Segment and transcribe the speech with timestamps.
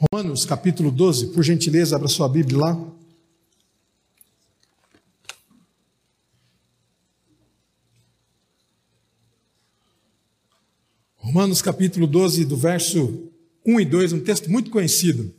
[0.00, 2.92] Romanos capítulo 12, por gentileza, abra sua Bíblia lá.
[11.16, 13.28] Romanos capítulo 12, do verso
[13.66, 15.34] 1 e 2, um texto muito conhecido.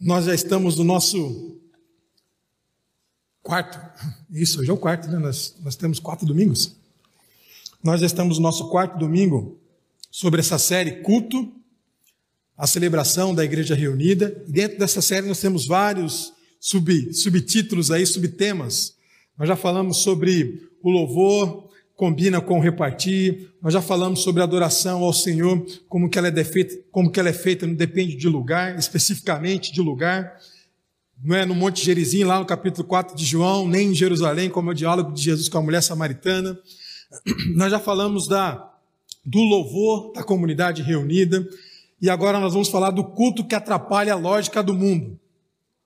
[0.00, 1.60] Nós já estamos no nosso
[3.40, 3.78] quarto,
[4.30, 5.18] isso, hoje é o quarto, né?
[5.20, 6.82] Nós, nós temos quatro domingos.
[7.84, 9.60] Nós estamos no nosso quarto domingo
[10.10, 11.52] sobre essa série Culto,
[12.56, 14.42] a celebração da Igreja Reunida.
[14.48, 18.94] E dentro dessa série nós temos vários sub, subtítulos aí, subtemas.
[19.38, 23.50] Nós já falamos sobre o louvor, combina com repartir.
[23.60, 27.20] Nós já falamos sobre a adoração ao Senhor, como que ela é feita, como que
[27.20, 30.40] ela é feita, não depende de lugar, especificamente de lugar.
[31.22, 34.70] Não é no Monte Gerizim, lá no capítulo 4 de João, nem em Jerusalém, como
[34.70, 36.58] é o diálogo de Jesus com a mulher samaritana.
[37.54, 38.72] Nós já falamos da,
[39.24, 41.46] do louvor da comunidade reunida
[42.00, 45.18] e agora nós vamos falar do culto que atrapalha a lógica do mundo.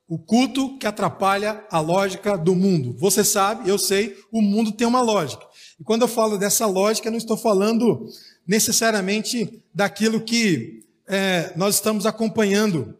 [0.07, 2.93] O culto que atrapalha a lógica do mundo.
[2.97, 5.45] Você sabe, eu sei, o mundo tem uma lógica.
[5.79, 8.05] E quando eu falo dessa lógica, não estou falando
[8.45, 12.97] necessariamente daquilo que é, nós estamos acompanhando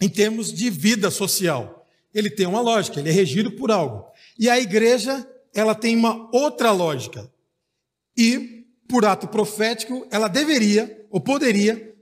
[0.00, 1.86] em termos de vida social.
[2.12, 4.06] Ele tem uma lógica, ele é regido por algo.
[4.38, 5.24] E a igreja,
[5.54, 7.30] ela tem uma outra lógica.
[8.20, 11.94] E, por ato profético, ela deveria ou poderia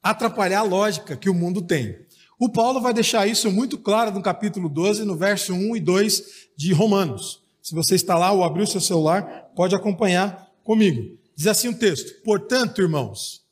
[0.00, 1.96] atrapalhar a lógica que o mundo tem.
[2.38, 6.22] O Paulo vai deixar isso muito claro no capítulo 12, no verso 1 e 2
[6.56, 7.42] de Romanos.
[7.60, 11.18] Se você está lá ou abriu seu celular, pode acompanhar comigo.
[11.34, 13.42] Diz assim o texto: Portanto, irmãos,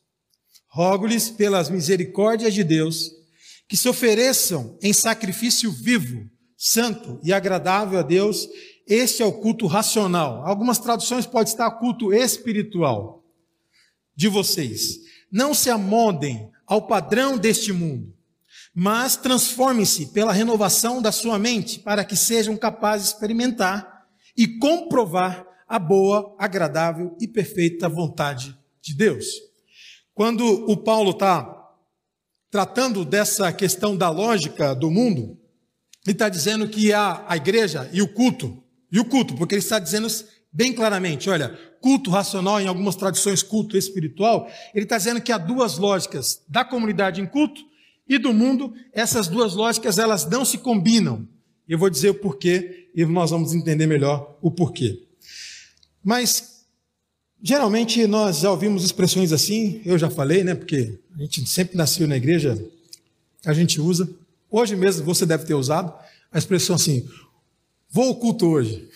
[0.69, 3.11] rogo-lhes pelas misericórdias de Deus
[3.67, 8.47] que se ofereçam em sacrifício vivo, santo e agradável a Deus,
[8.87, 10.45] este é o culto racional.
[10.45, 13.23] Algumas traduções pode estar culto espiritual
[14.15, 14.99] de vocês.
[15.31, 18.13] Não se amodem ao padrão deste mundo,
[18.73, 25.45] mas transformem-se pela renovação da sua mente para que sejam capazes de experimentar e comprovar
[25.67, 29.25] a boa, agradável e perfeita vontade de Deus.
[30.13, 31.53] Quando o Paulo está
[32.49, 35.37] tratando dessa questão da lógica do mundo,
[36.05, 39.61] ele está dizendo que a, a igreja e o culto e o culto, porque ele
[39.61, 40.07] está dizendo
[40.51, 45.37] bem claramente, olha, culto racional, em algumas tradições, culto espiritual, ele está dizendo que há
[45.37, 47.61] duas lógicas da comunidade em culto
[48.07, 51.27] e do mundo, essas duas lógicas, elas não se combinam.
[51.67, 55.03] Eu vou dizer o porquê e nós vamos entender melhor o porquê.
[56.01, 56.65] Mas,
[57.41, 62.07] geralmente, nós já ouvimos expressões assim, eu já falei, né, porque a gente sempre nasceu
[62.07, 62.57] na igreja,
[63.45, 64.09] a gente usa.
[64.49, 65.93] Hoje mesmo você deve ter usado
[66.31, 67.07] a expressão assim:
[67.97, 68.87] Vou ao culto hoje.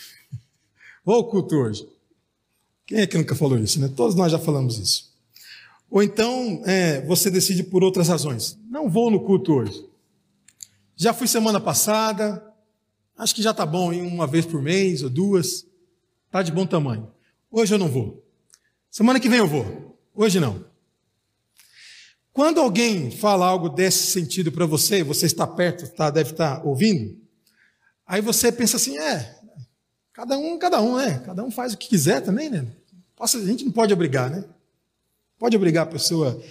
[1.04, 1.90] Vou ao culto hoje.
[2.86, 3.92] Quem é que nunca falou isso, né?
[3.96, 5.12] Todos nós já falamos isso.
[5.90, 8.60] Ou então é, você decide por outras razões.
[8.70, 9.84] Não vou no culto hoje.
[10.96, 12.46] Já fui semana passada.
[13.18, 15.66] Acho que já está bom em uma vez por mês ou duas.
[16.28, 17.12] Está de bom tamanho.
[17.50, 18.24] Hoje eu não vou.
[18.92, 19.98] Semana que vem eu vou.
[20.14, 20.64] Hoje não.
[22.32, 26.64] Quando alguém fala algo desse sentido para você, você está perto, tá, deve estar tá
[26.64, 27.20] ouvindo,
[28.12, 29.40] Aí você pensa assim, é,
[30.12, 31.20] cada um, cada um, né?
[31.26, 32.68] Cada um faz o que quiser também, né?
[33.18, 34.44] a gente não pode obrigar, né?
[35.40, 36.44] Pode obrigar a pessoa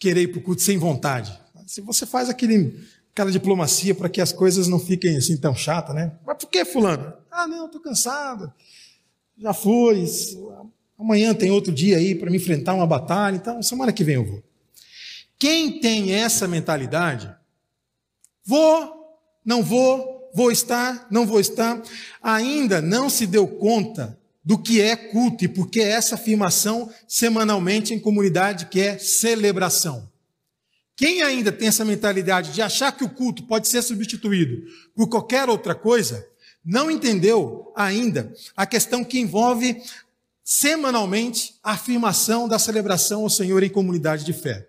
[0.00, 1.40] querer ir para o culto sem vontade.
[1.64, 2.76] Se você faz aquele,
[3.12, 6.18] aquela diplomacia para que as coisas não fiquem assim tão chatas, né?
[6.26, 7.12] Mas por que, fulano?
[7.30, 8.52] Ah, não, estou cansado.
[9.36, 10.04] Já fui.
[10.98, 14.24] Amanhã tem outro dia aí para me enfrentar uma batalha, então semana que vem eu
[14.24, 14.42] vou.
[15.38, 17.32] Quem tem essa mentalidade,
[18.44, 21.82] vou, não vou, vou estar, não vou estar,
[22.22, 27.92] ainda não se deu conta do que é culto e porque é essa afirmação semanalmente
[27.92, 30.08] em comunidade que é celebração.
[30.96, 35.48] Quem ainda tem essa mentalidade de achar que o culto pode ser substituído por qualquer
[35.48, 36.26] outra coisa,
[36.64, 39.80] não entendeu ainda a questão que envolve
[40.42, 44.66] semanalmente a afirmação da celebração ao Senhor em comunidade de fé.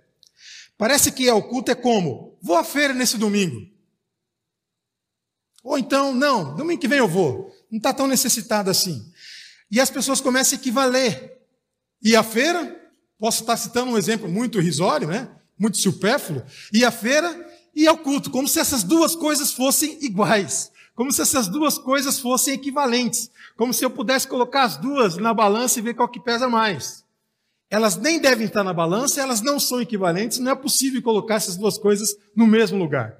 [0.78, 3.66] Parece que o culto é como: vou à feira nesse domingo.
[5.64, 7.56] Ou então, não, domingo que vem eu vou.
[7.70, 9.12] Não está tão necessitado assim.
[9.70, 11.38] E as pessoas começam a equivaler.
[12.02, 12.80] E a feira,
[13.20, 15.30] posso estar citando um exemplo muito irrisório, né?
[15.60, 16.42] muito supérfluo,
[16.72, 21.22] e a feira e ao culto, como se essas duas coisas fossem iguais, como se
[21.22, 25.82] essas duas coisas fossem equivalentes, como se eu pudesse colocar as duas na balança e
[25.82, 27.04] ver qual que pesa mais.
[27.70, 31.58] Elas nem devem estar na balança, elas não são equivalentes, não é possível colocar essas
[31.58, 33.16] duas coisas no mesmo lugar.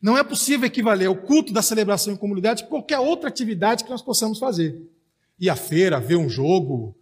[0.00, 3.90] Não é possível equivaler o culto da celebração em comunidade a qualquer outra atividade que
[3.90, 4.80] nós possamos fazer.
[5.38, 6.94] Ir à feira, ver um jogo,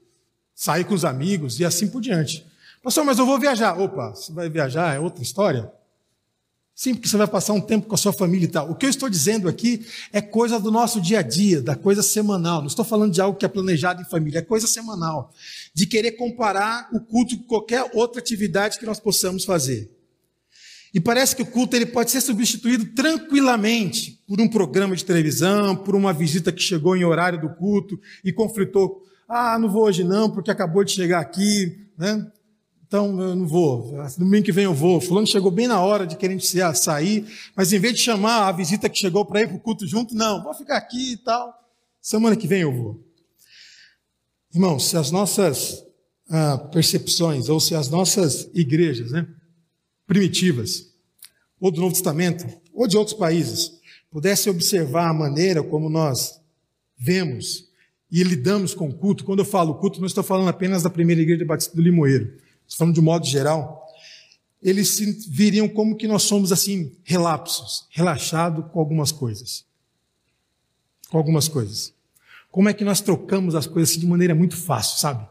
[0.54, 2.46] sair com os amigos e assim por diante.
[2.82, 3.80] Pastor, mas eu vou viajar.
[3.80, 5.72] Opa, você vai viajar, é outra história.
[6.74, 8.68] Sim, porque você vai passar um tempo com a sua família e tal.
[8.68, 12.02] O que eu estou dizendo aqui é coisa do nosso dia a dia, da coisa
[12.02, 12.60] semanal.
[12.60, 15.32] Não estou falando de algo que é planejado em família, é coisa semanal.
[15.72, 19.88] De querer comparar o culto com qualquer outra atividade que nós possamos fazer.
[20.94, 25.74] E parece que o culto ele pode ser substituído tranquilamente por um programa de televisão,
[25.74, 29.02] por uma visita que chegou em horário do culto e conflitou.
[29.28, 32.24] Ah, não vou hoje não, porque acabou de chegar aqui, né?
[32.86, 33.92] Então eu não vou.
[34.16, 35.00] Domingo que vem eu vou.
[35.00, 37.26] Fulano chegou bem na hora de querer sair,
[37.56, 40.14] mas em vez de chamar a visita que chegou para ir para o culto junto,
[40.14, 41.52] não, vou ficar aqui e tal.
[42.00, 43.04] Semana que vem eu vou.
[44.54, 45.82] Irmãos, se as nossas
[46.30, 49.26] ah, percepções, ou se as nossas igrejas né,
[50.06, 50.92] primitivas,
[51.60, 53.72] ou do Novo Testamento, ou de outros países,
[54.10, 56.40] pudessem observar a maneira como nós
[56.96, 57.68] vemos
[58.10, 61.20] e lidamos com o culto, quando eu falo culto, não estou falando apenas da primeira
[61.20, 62.44] igreja batista do Limoeiro
[62.76, 63.84] falando de modo geral,
[64.62, 69.64] eles se viriam como que nós somos assim, relapsos, relaxados com algumas coisas.
[71.10, 71.92] Com algumas coisas.
[72.50, 75.28] Como é que nós trocamos as coisas assim de maneira muito fácil, sabe?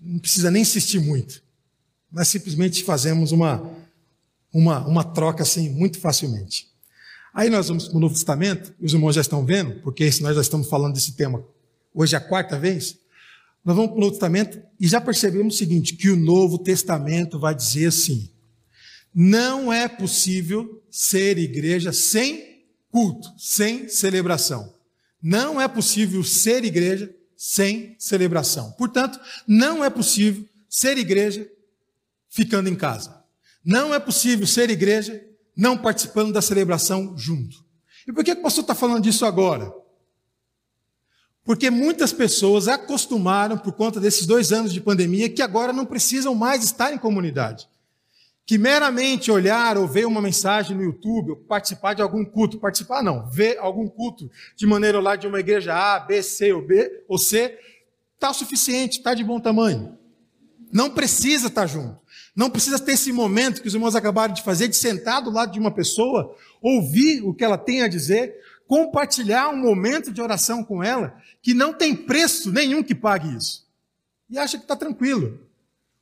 [0.00, 1.42] Não precisa nem insistir muito.
[2.12, 3.68] Nós simplesmente fazemos uma,
[4.54, 6.68] uma, uma troca assim muito facilmente.
[7.34, 10.36] Aí nós vamos para o Novo Testamento, e os irmãos já estão vendo, porque nós
[10.36, 11.44] já estamos falando desse tema
[11.94, 12.98] hoje é a quarta vez.
[13.64, 17.38] Nós vamos para o Novo Testamento e já percebemos o seguinte: que o Novo Testamento
[17.38, 18.30] vai dizer assim:
[19.14, 24.74] não é possível ser igreja sem culto, sem celebração.
[25.22, 28.72] Não é possível ser igreja sem celebração.
[28.72, 31.48] Portanto, não é possível ser igreja
[32.28, 33.23] ficando em casa.
[33.64, 35.24] Não é possível ser igreja
[35.56, 37.64] não participando da celebração junto.
[38.06, 39.72] E por que o pastor está falando disso agora?
[41.44, 46.34] Porque muitas pessoas acostumaram, por conta desses dois anos de pandemia, que agora não precisam
[46.34, 47.68] mais estar em comunidade.
[48.46, 53.02] Que meramente olhar ou ver uma mensagem no YouTube, ou participar de algum culto, participar
[53.02, 57.04] não, ver algum culto de maneira lá de uma igreja A, B, C ou B
[57.08, 57.58] ou C,
[58.14, 59.98] está o suficiente, está de bom tamanho.
[60.72, 62.03] Não precisa estar junto.
[62.34, 65.52] Não precisa ter esse momento que os irmãos acabaram de fazer, de sentar do lado
[65.52, 68.34] de uma pessoa, ouvir o que ela tem a dizer,
[68.66, 73.64] compartilhar um momento de oração com ela, que não tem preço nenhum que pague isso.
[74.28, 75.38] E acha que está tranquilo.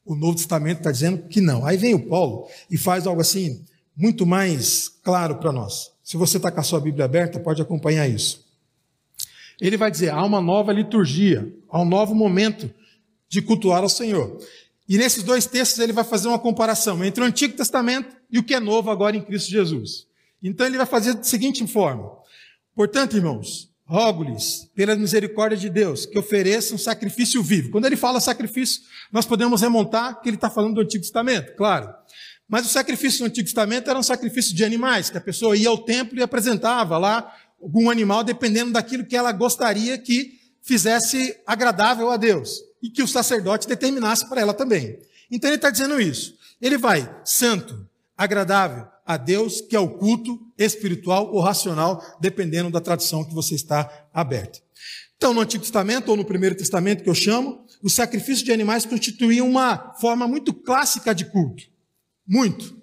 [0.05, 1.67] O Novo Testamento está dizendo que não.
[1.67, 3.65] Aí vem o Paulo e faz algo assim,
[3.97, 5.93] muito mais claro para nós.
[6.03, 8.45] Se você está com a sua Bíblia aberta, pode acompanhar isso.
[9.61, 12.73] Ele vai dizer: há uma nova liturgia, há um novo momento
[13.29, 14.39] de cultuar ao Senhor.
[14.93, 18.43] E nesses dois textos ele vai fazer uma comparação entre o Antigo Testamento e o
[18.43, 20.07] que é novo agora em Cristo Jesus.
[20.43, 22.11] Então ele vai fazer da seguinte forma:
[22.75, 27.71] Portanto, irmãos, rogo-lhes, pela misericórdia de Deus, que ofereçam sacrifício vivo.
[27.71, 31.89] Quando ele fala sacrifício, nós podemos remontar que ele está falando do Antigo Testamento, claro.
[32.47, 35.71] Mas o sacrifício do Antigo Testamento era um sacrifício de animais, que a pessoa ia
[35.71, 42.11] ao templo e apresentava lá algum animal, dependendo daquilo que ela gostaria que fizesse agradável
[42.11, 42.72] a Deus.
[42.83, 44.99] E que o sacerdote determinasse para ela também.
[45.31, 46.37] Então ele está dizendo isso.
[46.61, 52.81] Ele vai santo, agradável, a Deus, que é o culto espiritual ou racional, dependendo da
[52.81, 54.61] tradição que você está aberta.
[55.17, 58.87] Então, no Antigo Testamento ou no Primeiro Testamento, que eu chamo, o sacrifício de animais
[58.87, 61.65] constituía uma forma muito clássica de culto.
[62.27, 62.82] Muito.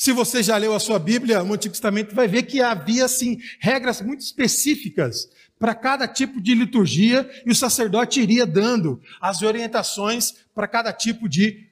[0.00, 3.38] Se você já leu a sua Bíblia, no Antigo Testamento, vai ver que havia, assim,
[3.58, 5.28] regras muito específicas
[5.58, 11.28] para cada tipo de liturgia e o sacerdote iria dando as orientações para cada tipo
[11.28, 11.68] de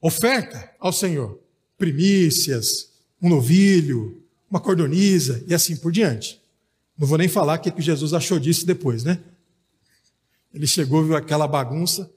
[0.00, 1.40] oferta ao Senhor.
[1.76, 6.40] Primícias, um novilho, uma cordoniza e assim por diante.
[6.96, 9.18] Não vou nem falar o que, que Jesus achou disso depois, né?
[10.54, 12.08] Ele chegou, viu aquela bagunça.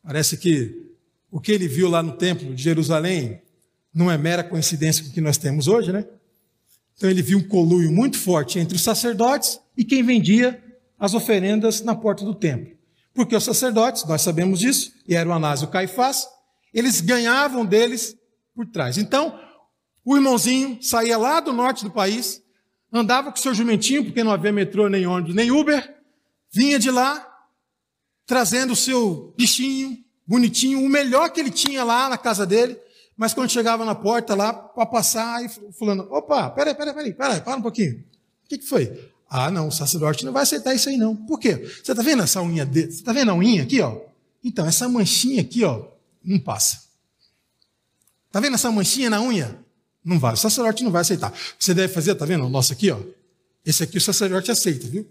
[0.00, 0.92] Parece que
[1.28, 3.42] o que ele viu lá no templo de Jerusalém
[3.92, 6.04] não é mera coincidência com o que nós temos hoje, né?
[6.96, 10.62] Então ele viu um coluio muito forte entre os sacerdotes e quem vendia
[10.98, 12.76] as oferendas na porta do templo.
[13.14, 16.26] Porque os sacerdotes, nós sabemos disso, e era o Anás e o Caifás,
[16.72, 18.16] eles ganhavam deles
[18.54, 18.98] por trás.
[18.98, 19.38] Então,
[20.04, 22.42] o irmãozinho saía lá do norte do país,
[22.92, 25.96] andava com seu jumentinho, porque não havia metrô, nem ônibus, nem Uber,
[26.52, 27.26] vinha de lá,
[28.26, 32.78] trazendo o seu bichinho, bonitinho, o melhor que ele tinha lá na casa dele,
[33.20, 35.48] mas quando chegava na porta lá, para passar, aí
[35.78, 38.02] fulano, opa, peraí, peraí, peraí, peraí, para um pouquinho.
[38.46, 39.10] O que, que foi?
[39.28, 41.14] Ah, não, o sacerdote não vai aceitar isso aí não.
[41.14, 41.56] Por quê?
[41.56, 42.90] Você está vendo essa unha dele?
[42.90, 44.00] Você está vendo a unha aqui, ó?
[44.42, 45.88] Então, essa manchinha aqui, ó,
[46.24, 46.84] não passa.
[48.26, 49.54] Está vendo essa manchinha na unha?
[50.02, 50.32] Não vai.
[50.32, 51.30] O sacerdote não vai aceitar.
[51.58, 52.46] Você deve fazer, tá vendo?
[52.46, 53.00] O nosso aqui, ó.
[53.66, 55.06] Esse aqui o sacerdote aceita, viu?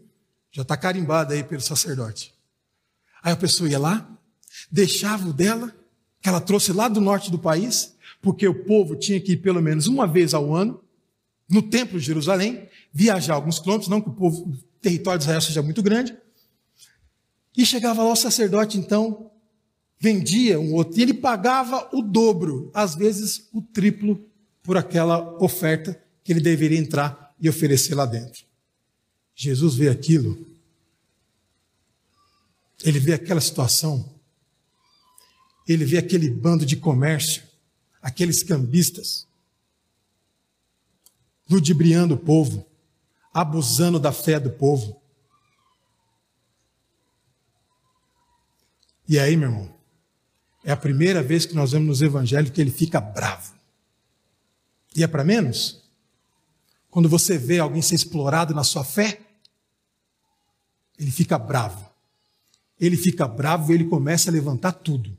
[0.52, 2.34] Já está carimbado aí pelo sacerdote.
[3.22, 4.10] Aí a pessoa ia lá,
[4.72, 5.72] deixava o dela,
[6.20, 9.62] que ela trouxe lá do norte do país, porque o povo tinha que ir pelo
[9.62, 10.82] menos uma vez ao ano
[11.50, 15.42] no templo de Jerusalém, viajar alguns quilômetros, não que o povo, o território de Israel
[15.42, 16.16] seja muito grande.
[17.58, 19.32] E chegava lá o sacerdote, então,
[20.00, 24.24] vendia um outro, e ele pagava o dobro, às vezes o triplo,
[24.62, 28.44] por aquela oferta que ele deveria entrar e oferecer lá dentro.
[29.34, 30.46] Jesus vê aquilo,
[32.84, 34.14] ele vê aquela situação,
[35.68, 37.49] ele vê aquele bando de comércio,
[38.02, 39.28] aqueles cambistas,
[41.50, 42.66] ludibriando o povo,
[43.34, 45.02] abusando da fé do povo.
[49.08, 49.76] E aí, meu irmão,
[50.64, 53.54] é a primeira vez que nós vemos nos evangelhos que ele fica bravo.
[54.96, 55.82] E é para menos?
[56.90, 59.22] Quando você vê alguém ser explorado na sua fé,
[60.98, 61.90] ele fica bravo.
[62.80, 65.18] Ele fica bravo e ele começa a levantar tudo.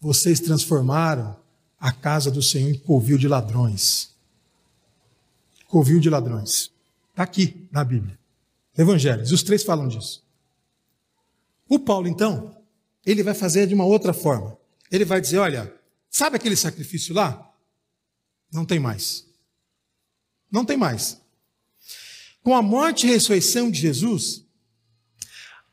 [0.00, 1.36] Vocês transformaram
[1.78, 4.10] a casa do Senhor em covil de ladrões.
[5.66, 6.72] Covil de ladrões.
[7.10, 8.18] Está aqui na Bíblia.
[8.76, 9.32] Evangelhos.
[9.32, 10.24] Os três falam disso.
[11.68, 12.56] O Paulo, então,
[13.04, 14.56] ele vai fazer de uma outra forma.
[14.90, 15.72] Ele vai dizer: olha,
[16.10, 17.52] sabe aquele sacrifício lá?
[18.50, 19.26] Não tem mais.
[20.50, 21.20] Não tem mais.
[22.42, 24.44] Com a morte e ressurreição de Jesus,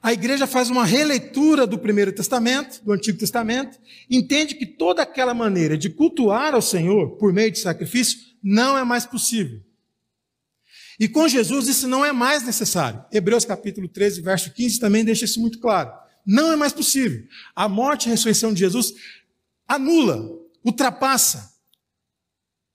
[0.06, 5.34] a igreja faz uma releitura do Primeiro Testamento, do Antigo Testamento, entende que toda aquela
[5.34, 9.60] maneira de cultuar ao Senhor por meio de sacrifício não é mais possível.
[11.00, 13.04] E com Jesus isso não é mais necessário.
[13.12, 15.92] Hebreus capítulo 13, verso 15 também deixa isso muito claro.
[16.24, 17.24] Não é mais possível.
[17.56, 18.94] A morte e a ressurreição de Jesus
[19.68, 20.24] anula,
[20.64, 21.52] ultrapassa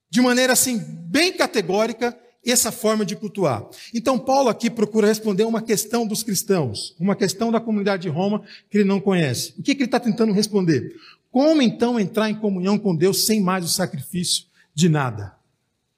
[0.09, 2.13] de maneira assim bem categórica
[2.49, 3.67] essa forma de cultuar.
[3.93, 8.43] Então Paulo aqui procura responder uma questão dos cristãos, uma questão da comunidade de Roma
[8.69, 9.53] que ele não conhece.
[9.57, 10.95] O que, que ele está tentando responder?
[11.29, 15.35] Como então entrar em comunhão com Deus sem mais o sacrifício de nada?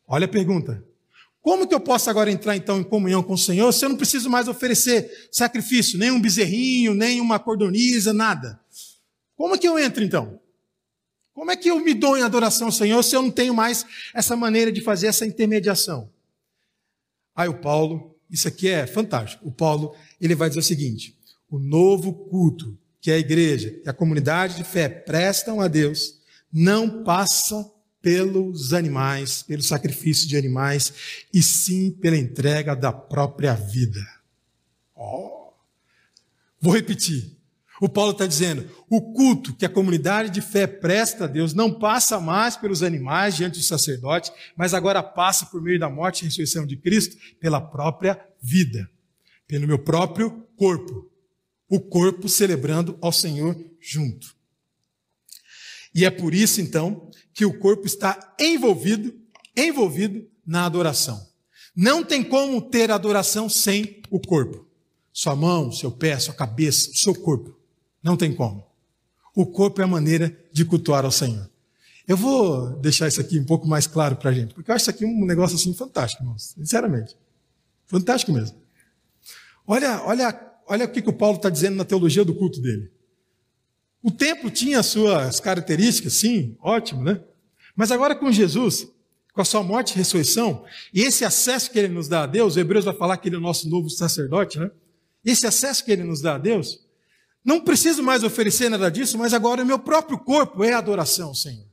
[0.07, 0.83] Olha a pergunta.
[1.41, 3.97] Como que eu posso agora entrar então em comunhão com o Senhor se eu não
[3.97, 8.59] preciso mais oferecer sacrifício, nem um bezerrinho, nem uma cordoniza, nada?
[9.35, 10.39] Como que eu entro então?
[11.33, 13.85] Como é que eu me dou em adoração ao Senhor se eu não tenho mais
[14.13, 16.12] essa maneira de fazer essa intermediação?
[17.35, 19.47] Aí o Paulo, isso aqui é fantástico.
[19.47, 21.17] O Paulo, ele vai dizer o seguinte:
[21.49, 26.19] o novo culto que a igreja e a comunidade de fé prestam a Deus
[26.51, 27.69] não passa
[28.01, 30.93] pelos animais, pelo sacrifício de animais,
[31.33, 34.01] e sim pela entrega da própria vida.
[34.95, 35.53] Oh.
[36.59, 37.37] Vou repetir.
[37.83, 41.69] O Paulo está dizendo: o culto que a comunidade de fé presta a Deus não
[41.69, 46.23] passa mais pelos animais diante do sacerdote, mas agora passa por meio da morte e
[46.23, 48.89] ressurreição de Cristo pela própria vida,
[49.45, 51.11] pelo meu próprio corpo.
[51.67, 54.33] O corpo celebrando ao Senhor junto.
[55.93, 59.13] E é por isso, então, que o corpo está envolvido,
[59.57, 61.21] envolvido na adoração.
[61.75, 64.65] Não tem como ter adoração sem o corpo.
[65.11, 67.61] Sua mão, seu pé, sua cabeça, o seu corpo.
[68.03, 68.65] Não tem como.
[69.35, 71.49] O corpo é a maneira de cultuar ao Senhor.
[72.07, 74.83] Eu vou deixar isso aqui um pouco mais claro para a gente, porque eu acho
[74.83, 76.53] isso aqui um negócio assim fantástico, irmãos.
[76.57, 77.15] Sinceramente.
[77.85, 78.57] Fantástico mesmo.
[79.65, 82.91] Olha, olha, olha o que, que o Paulo está dizendo na teologia do culto dele.
[84.01, 87.21] O templo tinha as suas características, sim, ótimo, né?
[87.73, 88.85] Mas agora com Jesus,
[89.33, 92.55] com a sua morte e ressurreição, e esse acesso que ele nos dá a Deus,
[92.55, 94.69] o Hebreus vai falar que ele é o nosso novo sacerdote, né?
[95.23, 96.81] Esse acesso que ele nos dá a Deus,
[97.43, 101.67] não preciso mais oferecer nada disso, mas agora o meu próprio corpo é adoração, Senhor.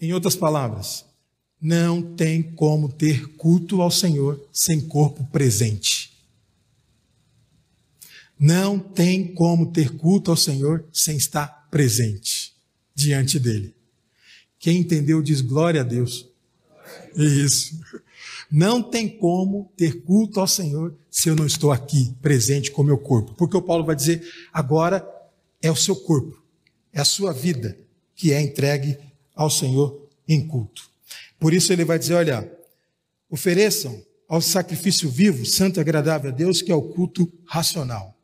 [0.00, 1.04] Em outras palavras,
[1.60, 6.16] não tem como ter culto ao Senhor sem corpo presente.
[8.38, 12.54] Não tem como ter culto ao Senhor sem estar presente
[12.94, 13.74] diante dele.
[14.60, 16.28] Quem entendeu diz glória a Deus.
[17.16, 17.80] Isso.
[18.50, 22.84] Não tem como ter culto ao Senhor se eu não estou aqui presente com o
[22.84, 23.34] meu corpo.
[23.34, 25.06] Porque o Paulo vai dizer, agora
[25.60, 26.42] é o seu corpo,
[26.92, 27.78] é a sua vida
[28.14, 28.98] que é entregue
[29.34, 30.90] ao Senhor em culto.
[31.38, 32.50] Por isso ele vai dizer, olha,
[33.30, 38.18] ofereçam ao sacrifício vivo, santo e agradável a Deus, que é o culto racional.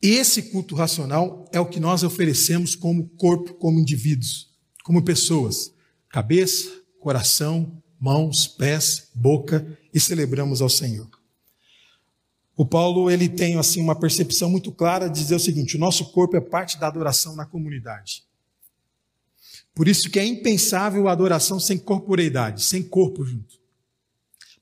[0.00, 4.50] Esse culto racional é o que nós oferecemos como corpo, como indivíduos,
[4.84, 5.72] como pessoas.
[6.08, 6.70] Cabeça,
[7.00, 11.10] coração, mãos, pés, boca e celebramos ao Senhor.
[12.56, 16.12] O Paulo ele tem assim uma percepção muito clara de dizer o seguinte: o nosso
[16.12, 18.22] corpo é parte da adoração na comunidade.
[19.74, 23.58] Por isso que é impensável a adoração sem corporeidade, sem corpo junto.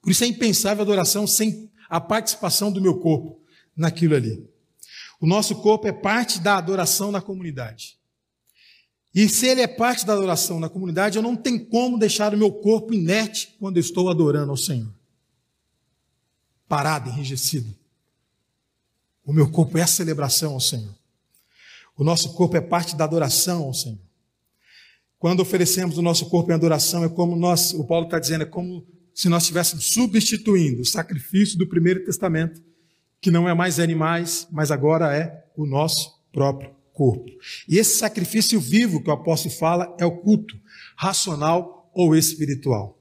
[0.01, 3.39] Por isso é impensável a adoração sem a participação do meu corpo
[3.77, 4.43] naquilo ali.
[5.21, 7.99] O nosso corpo é parte da adoração na comunidade.
[9.14, 12.37] E se ele é parte da adoração na comunidade, eu não tenho como deixar o
[12.37, 14.92] meu corpo inerte quando eu estou adorando ao Senhor.
[16.66, 17.73] Parado, enrijecido.
[19.25, 20.92] O meu corpo é a celebração ao Senhor.
[21.97, 24.00] O nosso corpo é parte da adoração ao Senhor.
[25.16, 28.47] Quando oferecemos o nosso corpo em adoração, é como nós, o Paulo está dizendo, é
[28.47, 32.61] como se nós estivéssemos substituindo o sacrifício do primeiro testamento,
[33.21, 37.27] que não é mais animais, mas agora é o nosso próprio corpo.
[37.69, 40.59] E esse sacrifício vivo que o apóstolo fala é o culto
[40.97, 42.99] racional ou espiritual.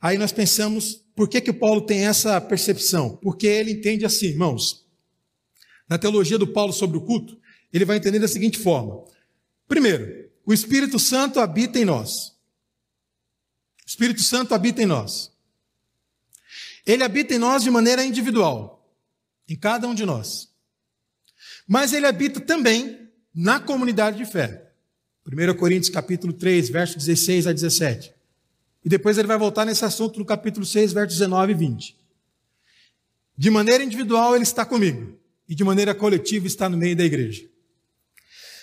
[0.00, 3.16] Aí nós pensamos, por que que Paulo tem essa percepção?
[3.16, 4.84] Porque ele entende assim, irmãos.
[5.88, 7.38] Na teologia do Paulo sobre o culto,
[7.72, 9.04] ele vai entender da seguinte forma:
[9.68, 12.28] primeiro, o Espírito Santo habita em nós.
[13.84, 15.32] O Espírito Santo habita em nós.
[16.84, 18.88] Ele habita em nós de maneira individual,
[19.48, 20.52] em cada um de nós.
[21.66, 23.05] Mas ele habita também
[23.36, 24.72] na comunidade de fé.
[25.30, 28.14] 1 Coríntios capítulo 3, versos 16 a 17.
[28.82, 31.96] E depois ele vai voltar nesse assunto no capítulo 6, versos 19 e 20.
[33.36, 37.46] De maneira individual ele está comigo, e de maneira coletiva está no meio da igreja.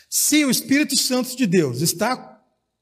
[0.09, 2.41] Se o Espírito Santo de Deus está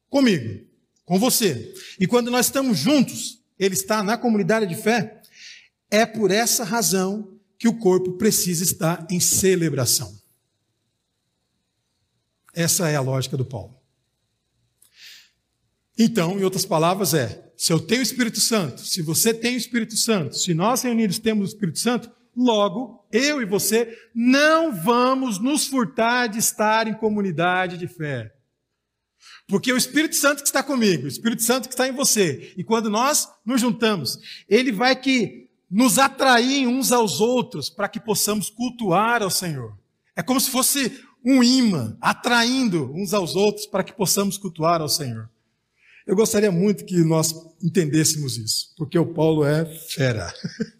[0.10, 0.66] comigo,
[1.04, 5.22] com você, e quando nós estamos juntos, ele está na comunidade de fé,
[5.90, 10.21] é por essa razão que o corpo precisa estar em celebração.
[12.54, 13.80] Essa é a lógica do Paulo.
[15.98, 19.58] Então, em outras palavras, é: se eu tenho o Espírito Santo, se você tem o
[19.58, 25.40] Espírito Santo, se nós reunidos temos o Espírito Santo, logo, eu e você não vamos
[25.40, 28.34] nos furtar de estar em comunidade de fé.
[29.48, 32.64] Porque o Espírito Santo que está comigo, o Espírito Santo que está em você, e
[32.64, 34.18] quando nós nos juntamos,
[34.48, 39.78] ele vai que nos atrair uns aos outros para que possamos cultuar ao Senhor.
[40.16, 44.90] É como se fosse um imã, atraindo uns aos outros para que possamos cultuar ao
[44.90, 45.30] Senhor.
[46.06, 50.34] Eu gostaria muito que nós entendêssemos isso, porque o Paulo é fera.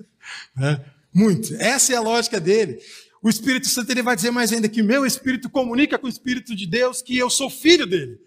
[0.56, 0.84] né?
[1.14, 1.54] Muito.
[1.56, 2.80] Essa é a lógica dele.
[3.22, 6.56] O Espírito Santo ele vai dizer mais ainda que meu espírito comunica com o Espírito
[6.56, 8.20] de Deus que eu sou filho dele.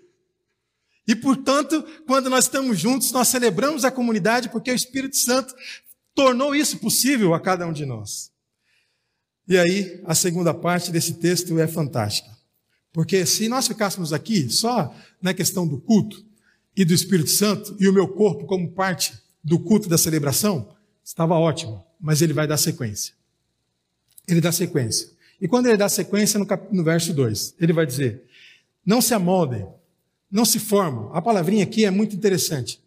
[1.06, 5.54] E portanto, quando nós estamos juntos, nós celebramos a comunidade porque o Espírito Santo
[6.14, 8.30] tornou isso possível a cada um de nós.
[9.46, 12.30] E aí, a segunda parte desse texto é fantástica.
[12.92, 16.24] Porque se nós ficássemos aqui só na questão do culto
[16.76, 21.34] e do Espírito Santo e o meu corpo como parte do culto da celebração, estava
[21.34, 23.14] ótimo, mas ele vai dar sequência.
[24.26, 25.10] Ele dá sequência.
[25.40, 26.74] E quando ele dá sequência, no, cap...
[26.74, 28.24] no verso 2, ele vai dizer:
[28.86, 29.66] Não se amoldem,
[30.30, 31.12] não se formam.
[31.12, 32.80] A palavrinha aqui é muito interessante.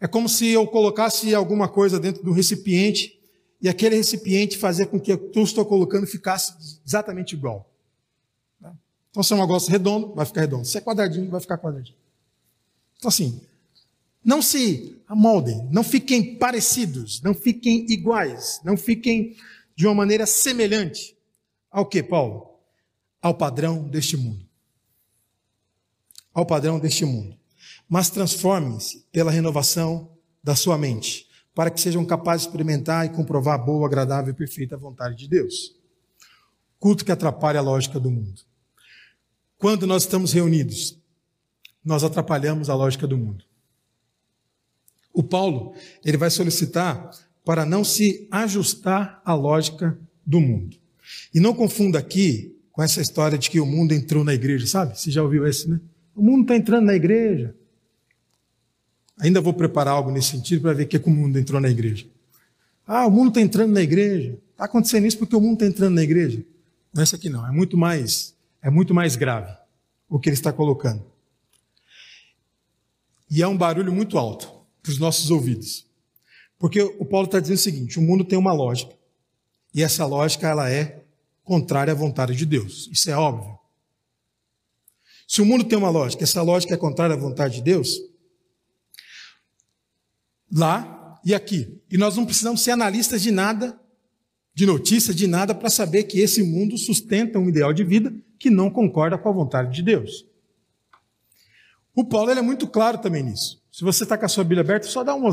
[0.00, 3.20] É como se eu colocasse alguma coisa dentro do recipiente
[3.62, 6.52] e aquele recipiente fazer com que o que eu estou colocando ficasse
[6.84, 7.70] exatamente igual.
[9.10, 10.64] Então, se é um negócio redondo, vai ficar redondo.
[10.64, 11.96] Se é quadradinho, vai ficar quadradinho.
[12.96, 13.40] Então, assim,
[14.24, 19.36] não se amoldem, não fiquem parecidos, não fiquem iguais, não fiquem
[19.76, 21.16] de uma maneira semelhante
[21.70, 22.58] ao que, Paulo?
[23.20, 24.44] Ao padrão deste mundo.
[26.34, 27.38] Ao padrão deste mundo.
[27.88, 30.10] Mas transformem-se pela renovação
[30.42, 34.36] da sua mente para que sejam capazes de experimentar e comprovar a boa, agradável e
[34.36, 35.74] perfeita vontade de Deus.
[36.78, 38.40] Culto que atrapalha a lógica do mundo.
[39.58, 40.98] Quando nós estamos reunidos,
[41.84, 43.44] nós atrapalhamos a lógica do mundo.
[45.12, 47.10] O Paulo, ele vai solicitar
[47.44, 50.76] para não se ajustar à lógica do mundo.
[51.34, 54.98] E não confunda aqui com essa história de que o mundo entrou na igreja, sabe?
[54.98, 55.80] Você já ouviu esse, né?
[56.14, 57.54] O mundo está entrando na igreja.
[59.22, 61.60] Ainda vou preparar algo nesse sentido para ver o que, é que o mundo entrou
[61.60, 62.04] na igreja.
[62.84, 64.36] Ah, o mundo está entrando na igreja.
[64.50, 66.44] Está acontecendo isso porque o mundo está entrando na igreja.
[66.92, 69.56] Não é isso aqui não, é muito mais, é muito mais grave
[70.08, 71.04] o que ele está colocando.
[73.30, 75.86] E é um barulho muito alto para os nossos ouvidos.
[76.58, 78.92] Porque o Paulo está dizendo o seguinte: o mundo tem uma lógica.
[79.72, 81.04] E essa lógica ela é
[81.44, 82.90] contrária à vontade de Deus.
[82.90, 83.56] Isso é óbvio.
[85.28, 88.00] Se o mundo tem uma lógica, essa lógica é contrária à vontade de Deus,
[90.52, 91.80] lá e aqui.
[91.90, 93.78] E nós não precisamos ser analistas de nada,
[94.54, 98.50] de notícia, de nada, para saber que esse mundo sustenta um ideal de vida que
[98.50, 100.26] não concorda com a vontade de Deus.
[101.94, 103.62] O Paulo é muito claro também nisso.
[103.70, 105.26] Se você está com a sua Bíblia aberta, só dá um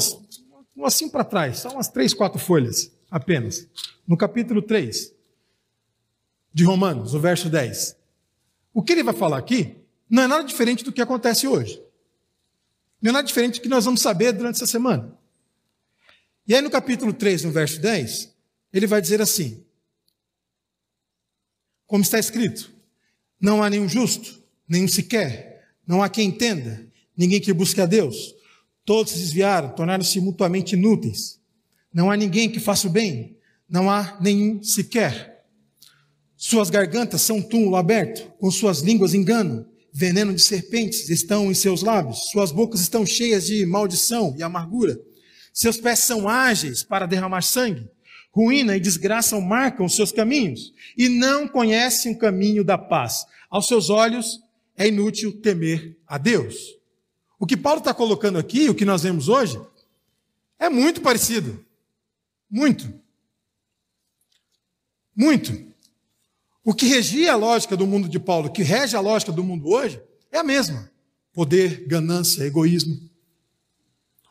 [0.86, 3.68] assim para trás, só umas três, quatro folhas apenas.
[4.08, 5.14] No capítulo 3
[6.54, 7.98] de Romanos, o verso 10.
[8.74, 9.76] O que ele vai falar aqui
[10.10, 11.82] não é nada diferente do que acontece hoje.
[13.02, 15.18] Não é nada diferente do que nós vamos saber durante essa semana.
[16.48, 18.34] E aí no capítulo 3, no verso 10,
[18.74, 19.64] ele vai dizer assim:
[21.86, 22.72] como está escrito,
[23.42, 26.86] não há nenhum justo, nenhum sequer, não há quem entenda,
[27.18, 28.36] ninguém que busque a Deus.
[28.86, 31.40] Todos se desviaram, tornaram-se mutuamente inúteis.
[31.94, 35.46] Não há ninguém que faça o bem, não há nenhum sequer.
[36.38, 41.82] Suas gargantas são túmulo aberto, com suas línguas engano, veneno de serpentes estão em seus
[41.82, 45.00] lábios, suas bocas estão cheias de maldição e amargura.
[45.54, 47.90] Seus pés são ágeis para derramar sangue,
[48.32, 53.26] ruína e desgraça marcam os seus caminhos, e não conhecem o caminho da paz.
[53.50, 54.40] Aos seus olhos
[54.78, 56.56] é inútil temer a Deus.
[57.40, 59.60] O que Paulo está colocando aqui, o que nós vemos hoje,
[60.60, 61.66] é muito parecido.
[62.50, 62.94] Muito.
[65.16, 65.69] Muito.
[66.70, 69.68] O que regia a lógica do mundo de Paulo, que rege a lógica do mundo
[69.70, 70.00] hoje,
[70.32, 70.88] é a mesma:
[71.34, 73.10] poder, ganância, egoísmo.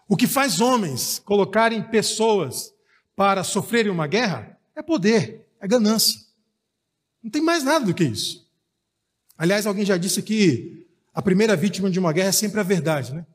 [0.09, 2.72] O que faz homens colocarem pessoas
[3.16, 6.20] para sofrerem uma guerra é poder, é ganância.
[7.20, 8.48] Não tem mais nada do que isso.
[9.37, 13.12] Aliás, alguém já disse que a primeira vítima de uma guerra é sempre a verdade,
[13.12, 13.27] né?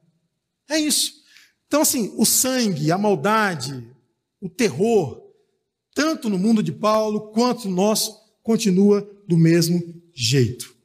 [0.69, 1.11] É isso.
[1.67, 3.85] Então, assim, o sangue, a maldade,
[4.39, 5.21] o terror,
[5.93, 9.82] tanto no mundo de Paulo quanto no nosso, continua do mesmo
[10.13, 10.75] jeito.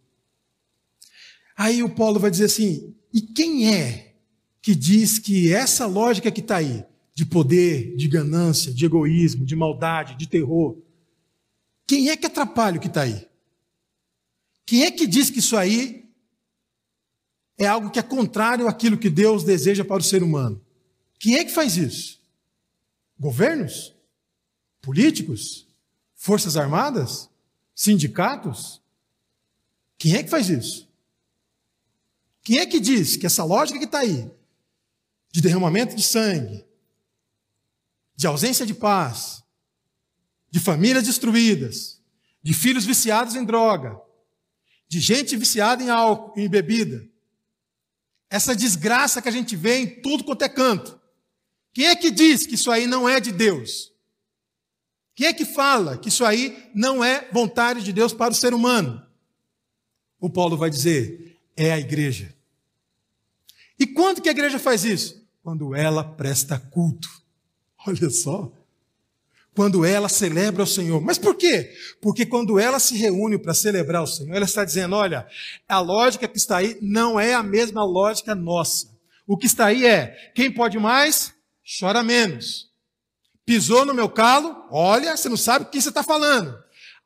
[1.56, 4.14] Aí o Paulo vai dizer assim: e quem é
[4.62, 9.56] que diz que essa lógica que está aí, de poder, de ganância, de egoísmo, de
[9.56, 10.78] maldade, de terror,
[11.86, 13.26] quem é que atrapalha o que está aí?
[14.64, 16.08] Quem é que diz que isso aí
[17.56, 20.60] é algo que é contrário àquilo que Deus deseja para o ser humano?
[21.18, 22.20] Quem é que faz isso?
[23.18, 23.94] Governos?
[24.80, 25.66] Políticos?
[26.14, 27.28] Forças armadas?
[27.78, 28.82] Sindicatos?
[29.96, 30.88] Quem é que faz isso?
[32.42, 34.28] Quem é que diz que essa lógica que está aí,
[35.30, 36.66] de derramamento de sangue,
[38.16, 39.44] de ausência de paz,
[40.50, 42.02] de famílias destruídas,
[42.42, 43.96] de filhos viciados em droga,
[44.88, 47.08] de gente viciada em álcool, em bebida,
[48.28, 51.00] essa desgraça que a gente vê em tudo quanto é canto.
[51.72, 53.92] Quem é que diz que isso aí não é de Deus?
[55.18, 58.54] Quem é que fala que isso aí não é vontade de Deus para o ser
[58.54, 59.04] humano?
[60.20, 62.32] O Paulo vai dizer: é a igreja.
[63.76, 65.20] E quando que a igreja faz isso?
[65.42, 67.08] Quando ela presta culto.
[67.84, 68.52] Olha só.
[69.56, 71.00] Quando ela celebra o Senhor.
[71.00, 71.74] Mas por quê?
[72.00, 75.26] Porque quando ela se reúne para celebrar o Senhor, ela está dizendo: olha,
[75.68, 78.96] a lógica que está aí não é a mesma lógica nossa.
[79.26, 81.34] O que está aí é: quem pode mais,
[81.80, 82.67] chora menos.
[83.48, 86.54] Pisou no meu calo, olha, você não sabe o que você está falando.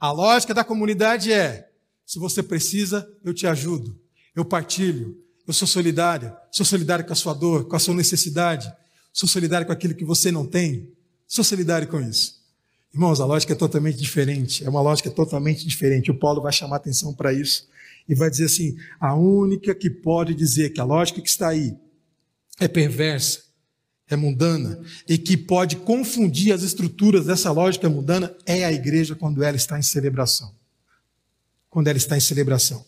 [0.01, 1.71] A lógica da comunidade é:
[2.05, 3.97] se você precisa, eu te ajudo,
[4.35, 8.69] eu partilho, eu sou solidário, sou solidário com a sua dor, com a sua necessidade,
[9.13, 10.93] sou solidário com aquilo que você não tem,
[11.29, 12.43] sou solidário com isso.
[12.93, 16.11] Irmãos, a lógica é totalmente diferente, é uma lógica totalmente diferente.
[16.11, 17.69] O Paulo vai chamar atenção para isso
[18.09, 21.73] e vai dizer assim: a única que pode dizer que a lógica que está aí
[22.59, 23.52] é perversa,
[24.15, 29.43] é mundana e que pode confundir as estruturas dessa lógica mundana é a igreja quando
[29.43, 30.55] ela está em celebração.
[31.71, 32.85] Quando ela está em celebração.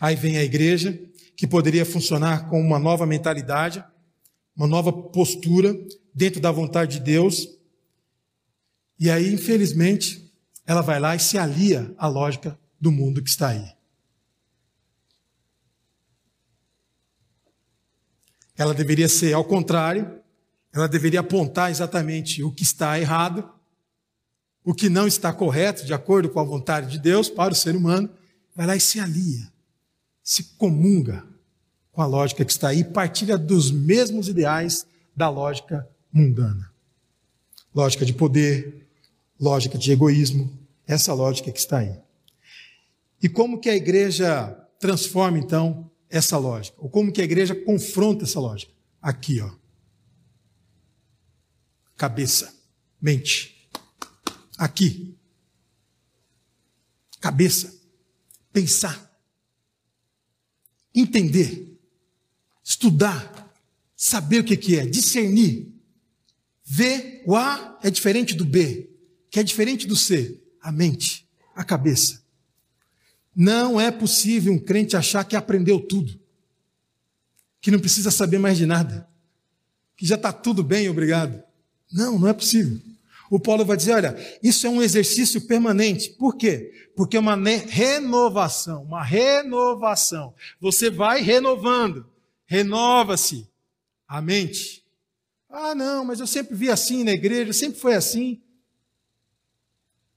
[0.00, 0.98] Aí vem a igreja,
[1.36, 3.84] que poderia funcionar com uma nova mentalidade,
[4.56, 5.76] uma nova postura
[6.14, 7.48] dentro da vontade de Deus.
[8.98, 10.32] E aí, infelizmente,
[10.66, 13.72] ela vai lá e se alia à lógica do mundo que está aí.
[18.56, 20.20] Ela deveria ser ao contrário,
[20.72, 23.48] ela deveria apontar exatamente o que está errado,
[24.64, 27.74] o que não está correto, de acordo com a vontade de Deus para o ser
[27.74, 28.10] humano,
[28.54, 29.50] vai lá e se alia,
[30.22, 31.24] se comunga
[31.92, 36.70] com a lógica que está aí, partilha dos mesmos ideais da lógica mundana.
[37.74, 38.86] Lógica de poder,
[39.40, 40.52] lógica de egoísmo,
[40.86, 41.98] essa lógica que está aí.
[43.22, 46.76] E como que a igreja transforma então essa lógica?
[46.80, 48.72] Ou como que a igreja confronta essa lógica?
[49.02, 49.50] Aqui, ó.
[51.98, 52.54] Cabeça,
[53.02, 53.68] mente.
[54.56, 55.16] Aqui.
[57.20, 57.76] Cabeça.
[58.52, 59.20] Pensar.
[60.94, 61.76] Entender.
[62.62, 63.52] Estudar.
[63.96, 64.86] Saber o que, que é.
[64.86, 65.72] Discernir.
[66.64, 68.88] Ver o A é diferente do B,
[69.28, 70.40] que é diferente do C.
[70.60, 72.22] A mente, a cabeça.
[73.34, 76.20] Não é possível um crente achar que aprendeu tudo,
[77.60, 79.08] que não precisa saber mais de nada,
[79.96, 81.47] que já está tudo bem, obrigado.
[81.92, 82.80] Não, não é possível.
[83.30, 86.10] O Paulo vai dizer: olha, isso é um exercício permanente.
[86.10, 86.90] Por quê?
[86.96, 90.34] Porque é uma renovação, uma renovação.
[90.60, 92.06] Você vai renovando,
[92.46, 93.48] renova-se
[94.06, 94.84] a mente.
[95.48, 98.40] Ah, não, mas eu sempre vi assim na igreja, sempre foi assim.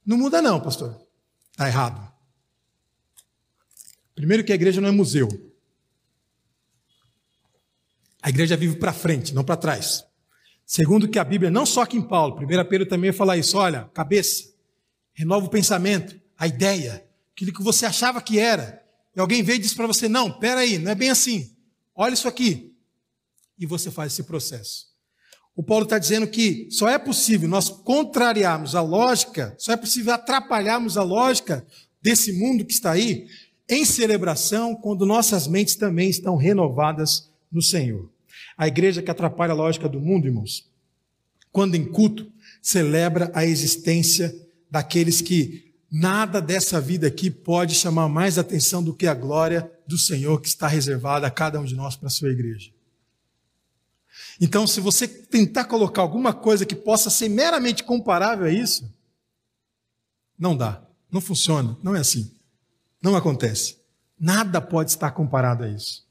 [0.06, 1.00] Não muda, não, pastor.
[1.52, 2.12] Está errado.
[4.16, 5.30] Primeiro, que a igreja não é museu.
[8.22, 10.06] A igreja vive para frente, não para trás.
[10.66, 13.90] Segundo, que a Bíblia, não só aqui em Paulo, 1 Pedro também fala isso: olha,
[13.94, 14.54] cabeça,
[15.14, 18.82] renova o pensamento, a ideia, aquilo que você achava que era.
[19.16, 21.56] E alguém veio e disse para você: não, peraí, não é bem assim.
[21.96, 22.74] Olha isso aqui.
[23.60, 24.92] E você faz esse processo.
[25.56, 30.14] O Paulo está dizendo que só é possível nós contrariarmos a lógica, só é possível
[30.14, 31.66] atrapalharmos a lógica
[32.02, 33.28] desse mundo que está aí
[33.70, 38.10] em celebração quando nossas mentes também estão renovadas no Senhor.
[38.62, 40.70] A igreja que atrapalha a lógica do mundo, irmãos,
[41.52, 44.32] quando em culto, celebra a existência
[44.70, 49.98] daqueles que nada dessa vida aqui pode chamar mais atenção do que a glória do
[49.98, 52.72] Senhor que está reservada a cada um de nós para a sua igreja.
[54.40, 58.88] Então, se você tentar colocar alguma coisa que possa ser meramente comparável a isso,
[60.38, 62.32] não dá, não funciona, não é assim.
[63.02, 63.78] Não acontece.
[64.20, 66.06] Nada pode estar comparado a isso.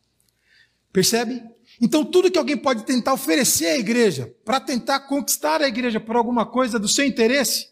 [0.92, 1.48] Percebe?
[1.80, 6.14] Então, tudo que alguém pode tentar oferecer à igreja, para tentar conquistar a igreja por
[6.14, 7.70] alguma coisa do seu interesse,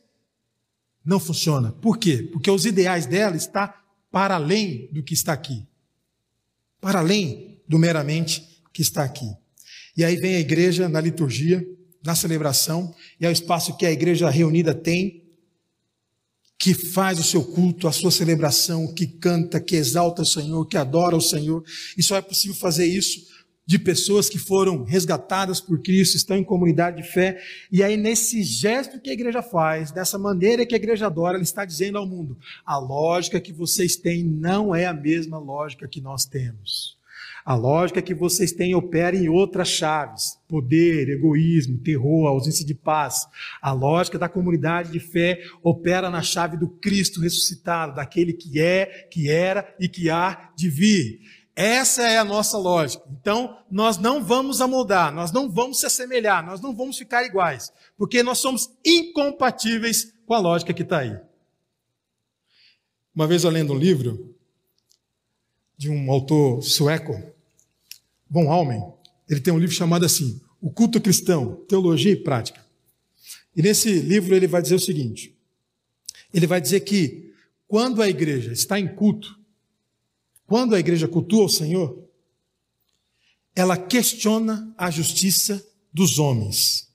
[1.05, 1.73] não funciona.
[1.73, 2.29] Por quê?
[2.33, 3.71] Porque os ideais dela estão
[4.11, 5.66] para além do que está aqui.
[6.81, 9.31] Para além do meramente que está aqui.
[9.97, 11.66] E aí vem a igreja na liturgia,
[12.03, 15.25] na celebração, e é o espaço que a igreja reunida tem,
[16.59, 20.77] que faz o seu culto, a sua celebração, que canta, que exalta o Senhor, que
[20.77, 21.62] adora o Senhor.
[21.97, 23.28] E só é possível fazer isso
[23.68, 27.38] de pessoas que foram resgatadas por Cristo, estão em comunidade de fé.
[27.70, 31.42] E aí, nesse gesto que a igreja faz, dessa maneira que a igreja adora, ela
[31.42, 36.00] está dizendo ao mundo: a lógica que vocês têm não é a mesma lógica que
[36.00, 36.96] nós temos.
[37.44, 43.26] A lógica que vocês têm opera em outras chaves: poder, egoísmo, terror, ausência de paz.
[43.61, 49.09] A lógica da comunidade de fé opera na chave do Cristo ressuscitado, daquele que é,
[49.11, 51.20] que era e que há de vir.
[51.61, 53.03] Essa é a nossa lógica.
[53.11, 57.73] Então, nós não vamos amoldar, nós não vamos se assemelhar, nós não vamos ficar iguais,
[57.97, 61.18] porque nós somos incompatíveis com a lógica que está aí.
[63.12, 64.37] Uma vez eu lendo um livro
[65.77, 67.21] de um autor sueco,
[68.31, 68.81] Von Almen,
[69.29, 72.64] ele tem um livro chamado assim, O Culto Cristão, Teologia e Prática.
[73.57, 75.37] E nesse livro ele vai dizer o seguinte:
[76.33, 77.35] ele vai dizer que
[77.66, 79.38] quando a igreja está em culto,
[80.49, 82.09] quando a igreja cultua o Senhor,
[83.55, 86.91] ela questiona a justiça dos homens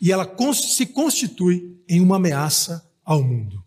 [0.00, 3.62] e ela se constitui em uma ameaça ao mundo.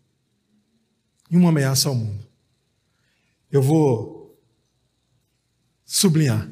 [1.30, 2.26] Em uma ameaça ao mundo.
[3.52, 4.36] Eu vou
[5.84, 6.50] sublinhar.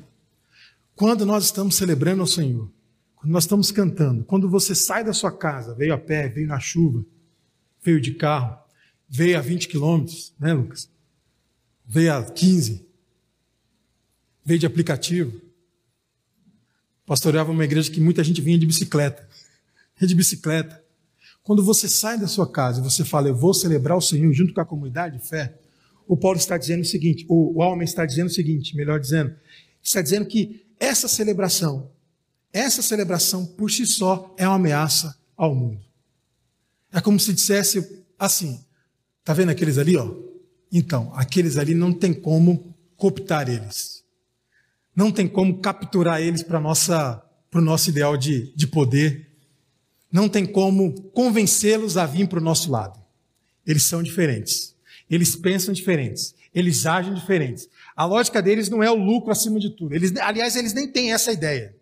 [0.94, 2.70] Quando nós estamos celebrando ao Senhor,
[3.16, 6.60] quando nós estamos cantando, quando você sai da sua casa, veio a pé, veio na
[6.60, 7.04] chuva,
[7.82, 8.56] veio de carro,
[9.08, 10.88] veio a 20 quilômetros, né, Lucas?
[11.90, 12.86] Veio a 15,
[14.44, 15.40] veio de aplicativo.
[17.06, 19.26] Pastoreava uma igreja que muita gente vinha de bicicleta.
[19.98, 20.84] de bicicleta.
[21.42, 24.52] Quando você sai da sua casa e você fala, eu vou celebrar o Senhor junto
[24.52, 25.58] com a comunidade de fé,
[26.06, 29.34] o Paulo está dizendo o seguinte, o, o homem está dizendo o seguinte, melhor dizendo,
[29.82, 31.90] está dizendo que essa celebração,
[32.52, 35.80] essa celebração por si só é uma ameaça ao mundo.
[36.92, 38.62] É como se dissesse assim:
[39.24, 40.28] tá vendo aqueles ali, ó?
[40.72, 44.04] Então, aqueles ali não tem como cooptar eles.
[44.94, 49.30] Não tem como capturar eles para o nosso ideal de, de poder.
[50.10, 52.98] Não tem como convencê-los a vir para o nosso lado.
[53.66, 54.74] Eles são diferentes.
[55.08, 56.34] Eles pensam diferentes.
[56.54, 57.68] Eles agem diferentes.
[57.94, 59.94] A lógica deles não é o lucro acima de tudo.
[59.94, 61.76] Eles, aliás, eles nem têm essa ideia.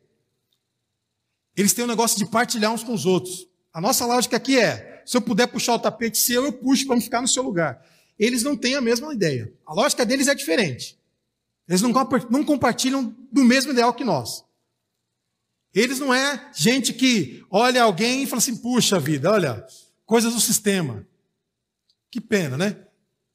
[1.56, 3.48] Eles têm um negócio de partilhar uns com os outros.
[3.72, 7.00] A nossa lógica aqui é: se eu puder puxar o tapete seu, eu puxo para
[7.00, 7.82] ficar no seu lugar.
[8.18, 9.52] Eles não têm a mesma ideia.
[9.66, 10.98] A lógica deles é diferente.
[11.68, 11.92] Eles não,
[12.44, 14.44] compartilham do mesmo ideal que nós.
[15.74, 19.66] Eles não é gente que olha alguém e fala assim: puxa vida, olha,
[20.06, 21.06] coisas do sistema.
[22.10, 22.76] Que pena, né?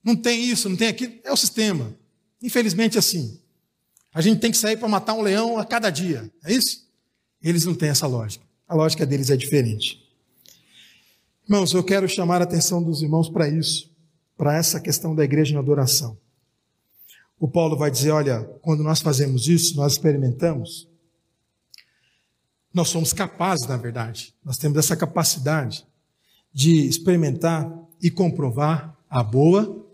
[0.04, 1.14] Não tem isso, não tem aquilo.
[1.24, 1.96] É o sistema.
[2.42, 3.40] Infelizmente, assim.
[4.14, 6.32] A gente tem que sair para matar um leão a cada dia.
[6.44, 6.90] É isso?
[7.42, 8.46] Eles não têm essa lógica.
[8.68, 10.02] A lógica deles é diferente.
[11.44, 13.91] Irmãos, eu quero chamar a atenção dos irmãos para isso,
[14.42, 16.18] para essa questão da igreja na adoração.
[17.40, 20.90] O Paulo vai dizer: olha, quando nós fazemos isso, nós experimentamos,
[22.74, 25.86] nós somos capazes, na verdade, nós temos essa capacidade
[26.52, 29.86] de experimentar e comprovar a boa,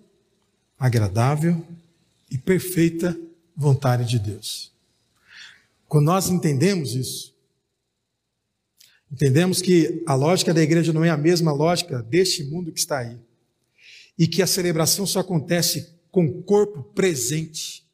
[0.80, 1.62] agradável
[2.32, 3.20] e perfeita
[3.54, 4.72] vontade de Deus.
[5.90, 7.36] Quando nós entendemos isso,
[9.12, 13.00] entendemos que a lógica da igreja não é a mesma lógica deste mundo que está
[13.00, 13.27] aí.
[14.18, 17.86] E que a celebração só acontece com o corpo presente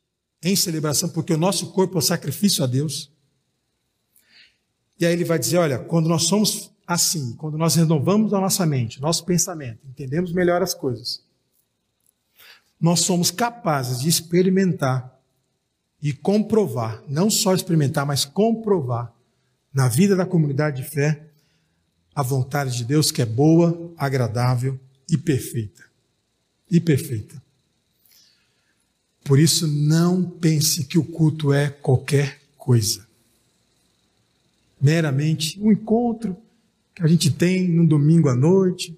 [0.41, 3.11] em celebração, porque o nosso corpo é o sacrifício a Deus.
[4.99, 8.65] E aí ele vai dizer: olha, quando nós somos assim, quando nós renovamos a nossa
[8.65, 11.23] mente, nosso pensamento, entendemos melhor as coisas,
[12.79, 15.17] nós somos capazes de experimentar
[16.01, 19.13] e comprovar, não só experimentar, mas comprovar
[19.73, 21.29] na vida da comunidade de fé
[22.13, 24.77] a vontade de Deus que é boa, agradável
[25.09, 25.92] e perfeita.
[26.73, 27.39] E perfeita.
[29.23, 33.07] Por isso, não pense que o culto é qualquer coisa.
[34.81, 36.35] Meramente um encontro
[36.95, 38.97] que a gente tem num domingo à noite.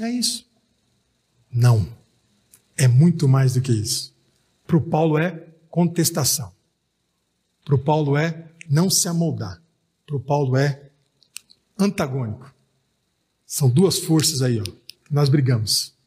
[0.00, 0.48] É isso.
[1.52, 1.86] Não.
[2.74, 4.14] É muito mais do que isso.
[4.66, 6.50] Para o Paulo é contestação.
[7.66, 9.62] Para o Paulo é não se amoldar.
[10.06, 10.88] Para o Paulo é
[11.78, 12.50] antagônico.
[13.44, 14.64] São duas forças aí, ó,
[15.10, 15.97] nós brigamos.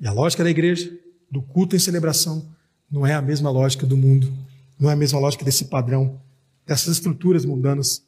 [0.00, 0.96] E a lógica da igreja
[1.30, 2.46] do culto em celebração
[2.90, 4.32] não é a mesma lógica do mundo,
[4.78, 6.20] não é a mesma lógica desse padrão,
[6.66, 8.02] dessas estruturas mundanas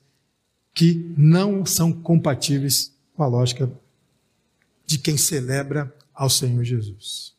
[0.73, 3.71] que não são compatíveis com a lógica
[4.87, 7.35] de quem celebra ao Senhor Jesus.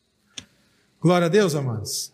[1.00, 2.12] Glória a Deus, amados.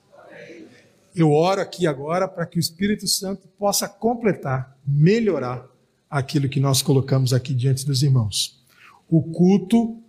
[1.15, 5.67] Eu oro aqui agora para que o Espírito Santo possa completar, melhorar
[6.09, 8.63] aquilo que nós colocamos aqui diante dos irmãos.
[9.09, 10.01] O culto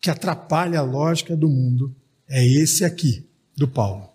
[0.00, 1.94] que atrapalha a lógica do mundo
[2.28, 4.08] é esse aqui, do Paulo.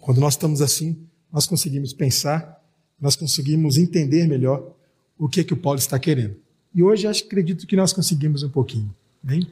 [0.00, 2.62] Quando nós estamos assim, nós conseguimos pensar,
[3.00, 4.74] nós conseguimos entender melhor
[5.18, 6.36] o que, é que o Paulo está querendo.
[6.74, 8.94] E hoje acho, acredito que nós conseguimos um pouquinho.
[9.22, 9.46] Bem?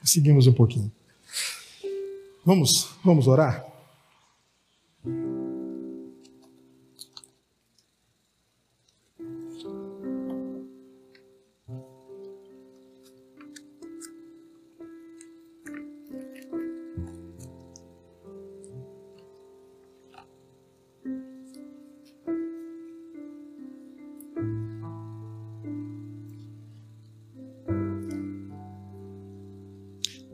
[0.00, 0.92] Conseguimos um pouquinho.
[2.44, 3.66] Vamos, vamos orar?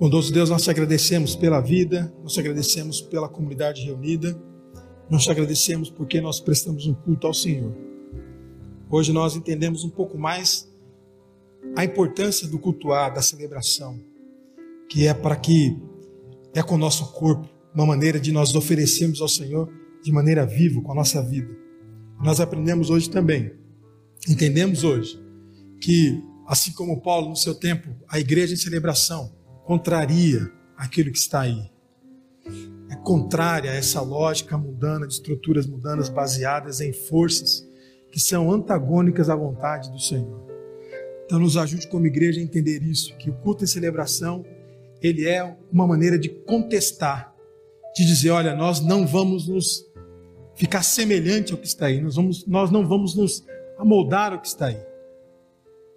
[0.02, 4.36] Bondoso Deus, nós te agradecemos pela vida, nós te agradecemos pela comunidade reunida,
[5.08, 7.72] nós te agradecemos porque nós prestamos um culto ao Senhor.
[8.90, 10.68] Hoje nós entendemos um pouco mais
[11.76, 13.96] a importância do cultuar, da celebração,
[14.88, 15.80] que é para que
[16.52, 20.82] é com o nosso corpo, uma maneira de nós oferecermos ao Senhor de maneira viva,
[20.82, 21.56] com a nossa vida.
[22.20, 23.52] Nós aprendemos hoje também,
[24.28, 25.16] entendemos hoje,
[25.80, 31.42] que assim como Paulo no seu tempo, a igreja em celebração, contraria aquilo que está
[31.42, 31.70] aí.
[32.90, 37.66] É contrária a essa lógica mundana, de estruturas mundanas baseadas em forças
[38.10, 40.46] que são antagônicas à vontade do Senhor.
[41.24, 44.44] Então nos ajude como igreja a entender isso, que o culto e celebração,
[45.00, 47.34] ele é uma maneira de contestar,
[47.96, 49.86] de dizer, olha, nós não vamos nos
[50.54, 53.44] ficar semelhante ao que está aí, nós, vamos, nós não vamos nos
[53.78, 54.80] amoldar ao que está aí.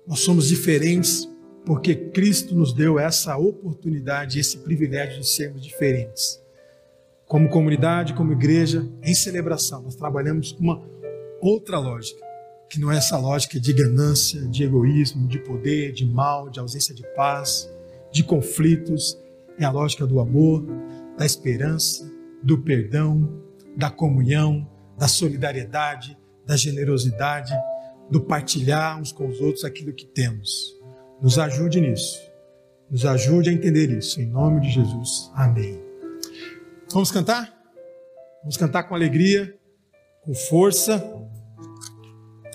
[0.08, 1.28] Nós somos diferentes
[1.66, 6.40] porque Cristo nos deu essa oportunidade, esse privilégio de sermos diferentes.
[7.26, 10.82] Como comunidade, como igreja, em celebração, nós trabalhamos com uma
[11.42, 12.24] outra lógica,
[12.70, 16.94] que não é essa lógica de ganância, de egoísmo, de poder, de mal, de ausência
[16.94, 17.68] de paz,
[18.12, 19.18] de conflitos.
[19.58, 20.64] É a lógica do amor,
[21.18, 22.08] da esperança,
[22.44, 23.42] do perdão,
[23.76, 27.54] da comunhão, da solidariedade, da generosidade,
[28.10, 30.76] do partilhar uns com os outros aquilo que temos.
[31.22, 32.22] Nos ajude nisso.
[32.90, 34.22] Nos ajude a entender isso.
[34.22, 35.32] Em nome de Jesus.
[35.34, 35.82] Amém.
[36.92, 37.54] Vamos cantar?
[38.42, 39.58] Vamos cantar com alegria,
[40.22, 41.04] com força,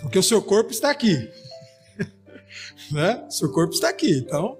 [0.03, 1.29] porque o seu corpo está aqui.
[2.92, 3.27] né?
[3.29, 4.18] Seu corpo está aqui.
[4.18, 4.60] Então,